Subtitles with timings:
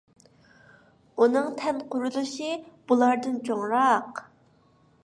[1.23, 2.51] ئۇنىڭ تەن قۇرۇلۇشى
[2.93, 4.29] بۇلاردىن چوڭراق.